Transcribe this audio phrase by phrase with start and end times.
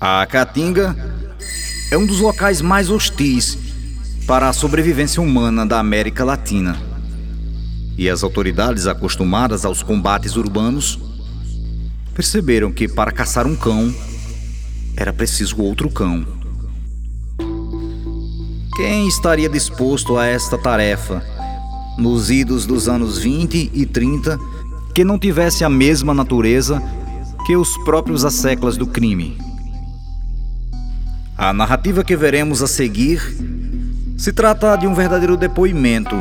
[0.00, 0.94] A Caatinga
[1.90, 3.58] é um dos locais mais hostis
[4.28, 6.80] para a sobrevivência humana da América Latina.
[7.96, 11.00] E as autoridades acostumadas aos combates urbanos
[12.14, 13.92] perceberam que para caçar um cão
[14.96, 16.24] era preciso outro cão.
[18.76, 21.24] Quem estaria disposto a esta tarefa
[21.98, 24.38] nos idos dos anos 20 e 30
[24.94, 26.80] que não tivesse a mesma natureza
[27.44, 29.47] que os próprios asseclas do crime?
[31.40, 33.22] A narrativa que veremos a seguir
[34.16, 36.16] se trata de um verdadeiro depoimento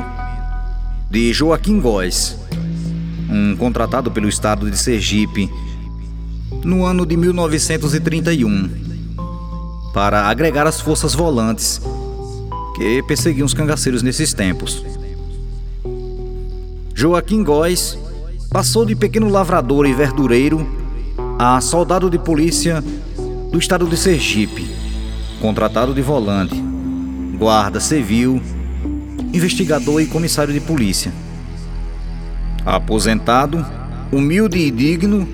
[1.09, 2.37] de Joaquim Góes,
[3.27, 5.49] um contratado pelo estado de Sergipe
[6.63, 8.69] no ano de 1931
[9.91, 11.81] para agregar as forças volantes
[12.75, 14.85] que perseguiam os cangaceiros nesses tempos.
[16.93, 17.97] Joaquim Góes
[18.51, 20.63] passou de pequeno lavrador e verdureiro
[21.39, 22.83] a soldado de polícia
[23.51, 24.76] do estado de Sergipe
[25.41, 26.55] contratado de volante,
[27.37, 28.41] guarda civil,
[29.33, 31.11] investigador e comissário de polícia.
[32.65, 33.65] Aposentado,
[34.11, 35.27] humilde e digno,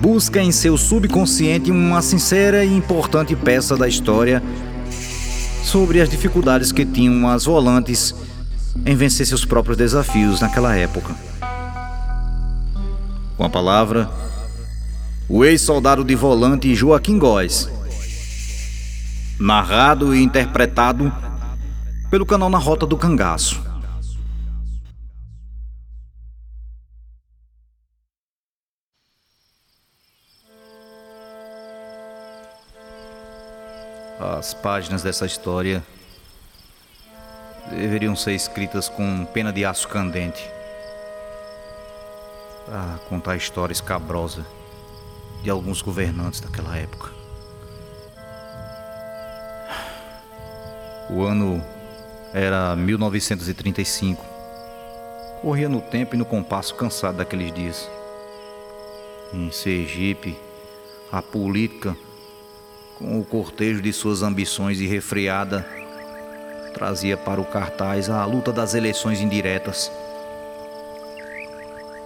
[0.00, 4.42] busca em seu subconsciente uma sincera e importante peça da história
[5.62, 8.14] sobre as dificuldades que tinham as volantes
[8.86, 11.14] em vencer seus próprios desafios naquela época.
[13.36, 14.10] Com a palavra,
[15.28, 17.68] o ex-soldado de volante Joaquim Góes
[19.38, 21.12] narrado e interpretado
[22.10, 23.62] pelo canal Na Rota do Cangaço.
[34.18, 35.84] As páginas dessa história
[37.70, 40.42] deveriam ser escritas com pena de aço candente
[42.66, 44.44] para contar a história escabrosa
[45.42, 47.27] de alguns governantes daquela época.
[51.10, 51.64] O ano
[52.34, 54.22] era 1935.
[55.40, 57.90] Corria no tempo e no compasso cansado daqueles dias.
[59.32, 60.36] Em Sergipe,
[61.10, 61.96] a política,
[62.98, 65.66] com o cortejo de suas ambições irrefreada,
[66.74, 69.90] trazia para o cartaz a luta das eleições indiretas.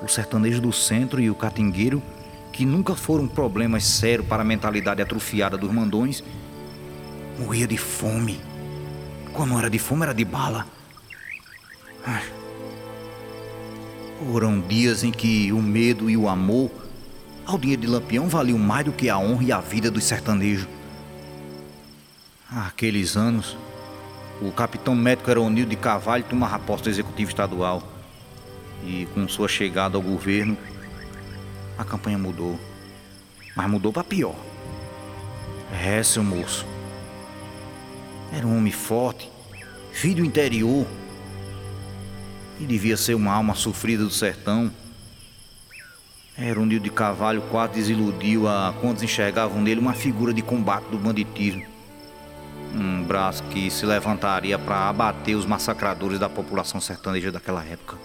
[0.00, 2.00] O sertanejo do centro e o catingueiro,
[2.52, 6.22] que nunca foram problemas sérios para a mentalidade atrofiada dos mandões,
[7.36, 8.51] morria de fome
[9.32, 10.66] quando era de fome, era de bala.
[14.24, 16.70] Foram dias em que o medo e o amor
[17.44, 20.68] ao dinheiro de Lampião valiam mais do que a honra e a vida dos sertanejos.
[22.50, 23.56] Aqueles anos,
[24.40, 27.82] o capitão médico Eronil de Cavalho tomava posse do executivo estadual.
[28.84, 30.56] E com sua chegada ao governo,
[31.78, 32.58] a campanha mudou.
[33.56, 34.34] Mas mudou para pior.
[35.72, 36.71] É, seu moço.
[38.32, 39.30] Era um homem forte,
[39.92, 40.86] filho interior,
[42.58, 44.70] e devia ser uma alma sofrida do sertão.
[46.36, 50.96] Era um de Cavalho quase desiludiu a quantos enxergavam nele uma figura de combate do
[50.96, 51.62] banditismo.
[52.74, 57.98] Um braço que se levantaria para abater os massacradores da população sertaneja daquela época.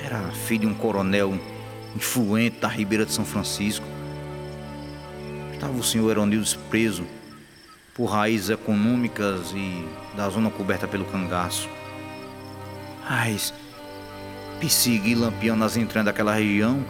[0.00, 1.36] Era filho de um coronel
[1.96, 3.86] influente da Ribeira de São Francisco.
[5.52, 7.04] Estava o senhor Eronildo preso
[7.94, 11.68] por raízes econômicas e da zona coberta pelo cangaço.
[13.08, 13.54] Mas
[14.60, 16.84] perseguir Lampião nas entranhas daquela região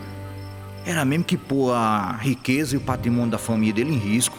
[0.86, 4.38] era mesmo que pôr a riqueza e o patrimônio da família dele em risco.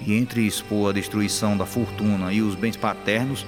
[0.00, 3.46] E entre expor a destruição da fortuna e os bens paternos,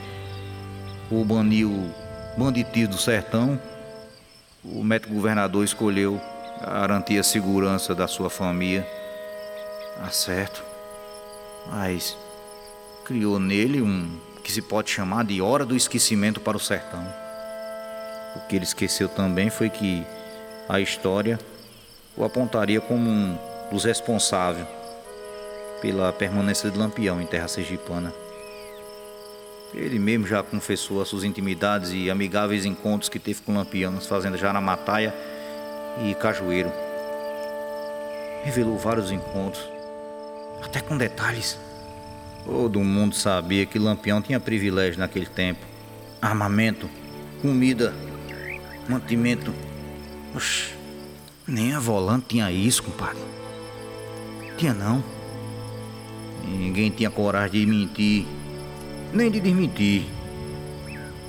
[1.11, 1.93] ou banir o
[2.39, 3.61] banditismo do sertão,
[4.65, 6.21] o médico governador escolheu
[6.63, 8.87] garantir a segurança da sua família
[10.01, 10.63] ah, certo.
[11.67, 12.17] Mas
[13.05, 17.05] criou nele um que se pode chamar de hora do esquecimento para o sertão.
[18.37, 20.07] O que ele esqueceu também foi que
[20.69, 21.39] a história
[22.17, 23.39] o apontaria como um
[23.71, 24.67] dos responsáveis
[25.81, 28.13] pela permanência de Lampião em terra sergipana.
[29.75, 34.07] Ele mesmo já confessou as suas intimidades e amigáveis encontros que teve com Lampião nas
[34.07, 35.15] fazendas Jaramataia
[36.05, 36.73] e Cajueiro.
[38.45, 39.76] Revelou vários encontros
[40.63, 41.59] até com detalhes.
[42.45, 45.67] Todo mundo sabia que Lampião tinha privilégio naquele tempo:
[46.23, 46.89] armamento,
[47.43, 47.93] comida,
[48.89, 49.53] mantimento.
[50.35, 50.75] Oxe,
[51.47, 53.23] nem a volante tinha isso, compadre.
[54.57, 55.03] Tinha não.
[56.45, 58.27] Ninguém tinha coragem de mentir,
[59.13, 60.07] nem de desmentir.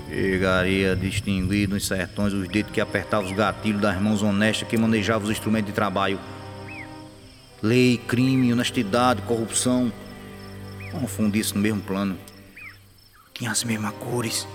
[0.09, 4.77] Chegaria a distinguir nos sertões os dedos que apertavam os gatilhos das mãos honestas que
[4.77, 6.19] manejavam os instrumentos de trabalho.
[7.61, 9.91] Lei, crime, honestidade, corrupção.
[10.91, 12.17] Confundisse no mesmo plano.
[13.33, 14.47] Tinha as mesmas cores.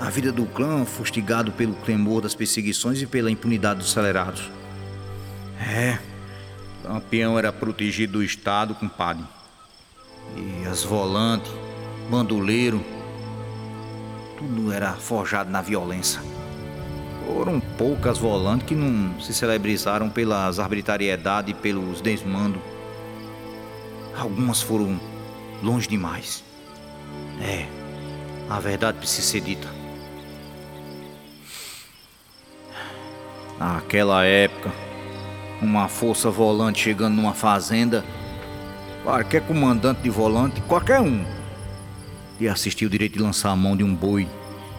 [0.00, 4.50] A vida do clã fustigado pelo tremor das perseguições e pela impunidade dos acelerados.
[5.60, 5.98] É,
[6.84, 9.24] Lampião era protegido do Estado, compadre.
[10.36, 11.50] E as volantes,
[12.10, 12.84] bandoleiro,
[14.36, 16.20] tudo era forjado na violência.
[17.26, 22.60] Foram poucas volantes que não se celebrizaram pelas arbitrariedades e pelos desmandos.
[24.16, 25.00] Algumas foram
[25.62, 26.44] longe demais.
[27.40, 27.66] É,
[28.48, 29.68] a verdade precisa ser dita.
[33.58, 34.70] Naquela época,
[35.62, 38.04] uma força volante chegando numa fazenda,
[39.02, 41.24] qualquer comandante de volante, qualquer um,
[42.38, 44.28] e assistir o direito de lançar a mão de um boi,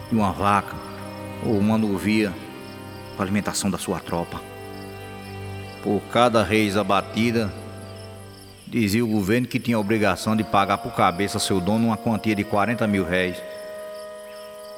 [0.08, 0.76] de uma vaca
[1.46, 2.32] ou uma novia
[3.16, 4.40] para alimentação da sua tropa.
[5.82, 7.52] Por cada reis abatida,
[8.66, 12.34] dizia o governo que tinha a obrigação de pagar por cabeça seu dono uma quantia
[12.34, 13.36] de 40 mil réis.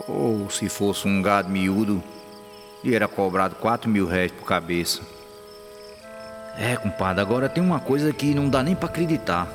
[0.06, 2.02] Ou se fosse um gado miúdo,
[2.84, 5.00] lhe era cobrado 4 mil réis por cabeça.
[6.58, 9.48] É, compadre, agora tem uma coisa que não dá nem para acreditar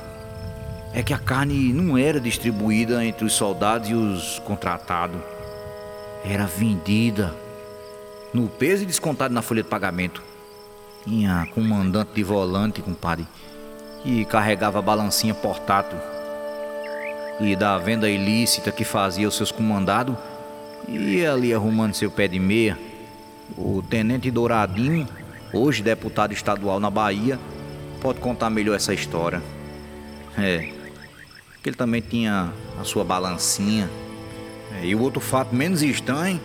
[0.94, 5.20] é que a carne não era distribuída entre os soldados e os contratados.
[6.24, 7.36] Era vendida
[8.34, 10.22] no peso e descontado na folha de pagamento.
[11.04, 13.28] Tinha comandante de volante, compadre,
[14.02, 15.98] que carregava a balancinha portátil.
[17.40, 20.16] E da venda ilícita que fazia os seus comandados,
[20.88, 22.78] ia ali arrumando seu pé de meia.
[23.58, 25.08] O tenente Douradinho,
[25.54, 27.38] hoje deputado estadual na Bahia,
[28.02, 29.42] pode contar melhor essa história.
[30.38, 30.84] É
[31.64, 33.90] que ele também tinha a sua balancinha.
[34.74, 36.40] É, e o outro fato menos estranho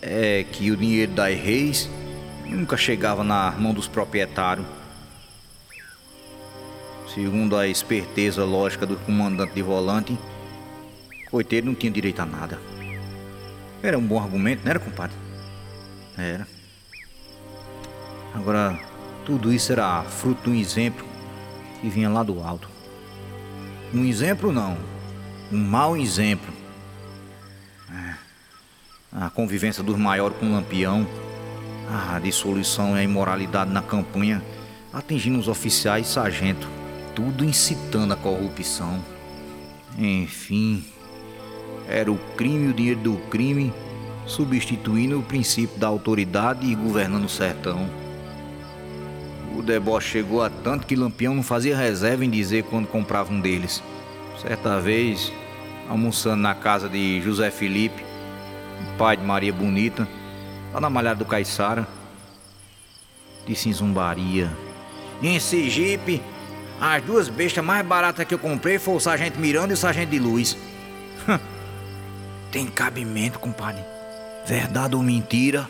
[0.00, 1.90] é que o dinheiro das reis
[2.44, 4.66] nunca chegava na mão dos proprietários.
[7.14, 10.18] Segundo a esperteza lógica do comandante de volante,
[11.30, 12.60] Coiteiro não tinha direito a nada.
[13.82, 15.16] Era um bom argumento, não era, compadre?
[16.16, 16.46] Era.
[18.34, 18.78] Agora,
[19.24, 21.04] tudo isso era fruto de um exemplo
[21.80, 22.68] que vinha lá do alto.
[23.92, 24.76] Um exemplo não,
[25.52, 26.52] um mau exemplo.
[27.94, 28.14] É.
[29.12, 31.06] A convivência dos maiores com o lampião,
[31.88, 34.42] a dissolução e a imoralidade na campanha,
[34.92, 36.68] atingindo os oficiais e sargentos,
[37.14, 39.00] tudo incitando a corrupção.
[39.96, 40.84] Enfim,
[41.88, 43.72] era o crime e o dinheiro do crime
[44.26, 47.88] substituindo o princípio da autoridade e governando o sertão.
[49.56, 53.40] O deboche chegou a tanto que Lampião não fazia reserva em dizer quando comprava um
[53.40, 53.82] deles.
[54.42, 55.32] Certa vez,
[55.88, 58.04] almoçando na casa de José Felipe,
[58.98, 60.08] pai de Maria Bonita,
[60.72, 61.86] lá na Malhada do Caiçara,
[63.46, 64.50] disse em zumbaria:
[65.22, 66.22] Em Sergipe,
[66.80, 70.10] as duas bestas mais baratas que eu comprei foram o Sargento Miranda e o Sargento
[70.10, 70.56] de Luz.
[72.50, 73.82] Tem cabimento, compadre.
[74.46, 75.68] Verdade ou mentira?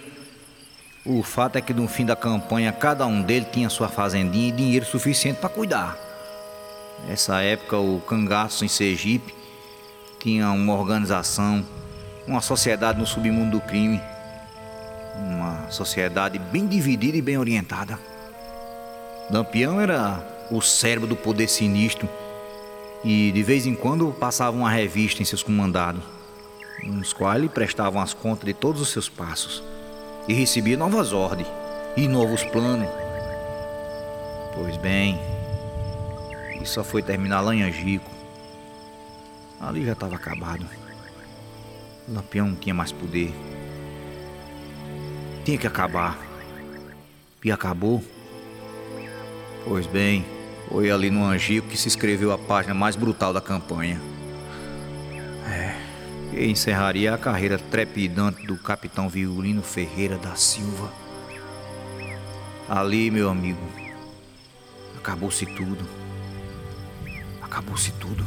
[1.05, 4.53] O fato é que no fim da campanha cada um deles tinha sua fazendinha e
[4.53, 5.97] dinheiro suficiente para cuidar.
[7.07, 9.35] Nessa época o cangaço em Sergipe
[10.25, 11.63] tinha uma organização,
[12.27, 14.01] uma sociedade no submundo do crime.
[15.17, 17.99] Uma sociedade bem dividida e bem orientada.
[19.31, 22.09] Lampião era o cérebro do poder sinistro
[23.05, 26.03] e de vez em quando passava uma revista em seus comandados,
[26.83, 29.63] nos quais ele prestavam as contas de todos os seus passos
[30.27, 31.49] e recebia novas ordens
[31.99, 32.89] e novos planos.
[34.55, 35.21] Pois bem,
[36.63, 38.14] isso só foi terminar lá em Angico.
[39.61, 40.67] Ali já estava acabado.
[42.09, 43.33] Lampião não tinha mais poder.
[45.45, 46.19] Tinha que acabar.
[47.43, 48.03] E acabou.
[49.67, 50.25] Pois bem,
[50.69, 54.01] foi ali no Angico que se escreveu a página mais brutal da campanha
[56.37, 60.93] e encerraria a carreira trepidante do capitão Violino Ferreira da Silva.
[62.69, 63.61] Ali, meu amigo,
[64.99, 65.87] acabou-se tudo.
[67.41, 68.25] Acabou-se tudo.